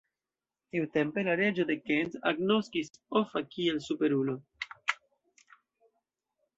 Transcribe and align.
Tiutempe 0.75 1.23
la 1.27 1.35
reĝo 1.41 1.65
de 1.73 1.77
Kent 1.91 2.17
agnoskis 2.31 2.91
Offa 3.23 3.45
kiel 3.53 3.81
superulo. 3.91 4.39